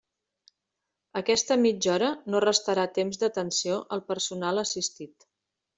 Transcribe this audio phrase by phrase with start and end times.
[1.21, 5.33] Aquesta mitja hora no restarà temps d'atenció al personal assistit.